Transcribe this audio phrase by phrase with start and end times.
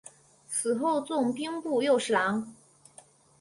[0.49, 2.55] 死后赠兵部右侍郎。